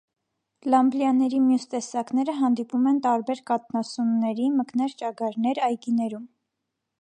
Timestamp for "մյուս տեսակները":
1.49-2.35